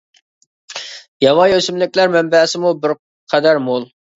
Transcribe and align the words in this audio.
ياۋايى 1.25 1.55
ئۆسۈملۈكلەر 1.59 2.11
مەنبەسىمۇ 2.17 2.75
بىر 2.87 2.99
قەدەر 3.35 3.63
مول. 3.69 3.87